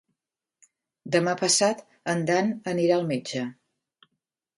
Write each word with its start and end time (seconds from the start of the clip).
Demà 1.15 1.35
passat 1.41 1.83
en 2.13 2.23
Dan 2.31 2.49
anirà 2.73 2.97
al 2.97 3.05
metge. 3.13 3.45